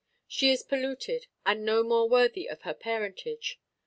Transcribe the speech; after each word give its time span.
She 0.27 0.49
is 0.49 0.63
polluted, 0.63 1.27
and 1.45 1.63
no 1.63 1.83
more 1.83 2.09
worthy 2.09 2.47
of 2.49 2.63
her 2.63 2.73
parentage. 2.73 3.59